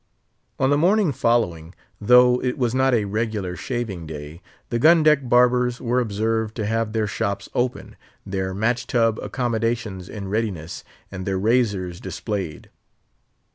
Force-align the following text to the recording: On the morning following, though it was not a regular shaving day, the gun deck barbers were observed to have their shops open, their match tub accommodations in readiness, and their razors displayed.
On 0.57 0.71
the 0.71 0.79
morning 0.79 1.11
following, 1.11 1.75
though 2.01 2.41
it 2.41 2.57
was 2.57 2.73
not 2.73 2.95
a 2.95 3.05
regular 3.05 3.55
shaving 3.55 4.07
day, 4.07 4.41
the 4.69 4.79
gun 4.79 5.03
deck 5.03 5.19
barbers 5.29 5.79
were 5.79 5.99
observed 5.99 6.55
to 6.55 6.65
have 6.65 6.91
their 6.93 7.05
shops 7.05 7.49
open, 7.53 7.95
their 8.25 8.51
match 8.55 8.87
tub 8.87 9.19
accommodations 9.21 10.09
in 10.09 10.27
readiness, 10.27 10.83
and 11.11 11.27
their 11.27 11.37
razors 11.37 11.99
displayed. 11.99 12.71